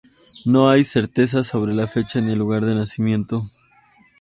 [0.45, 3.43] No hay certezas sobre la fecha ni el lugar de nacimiento.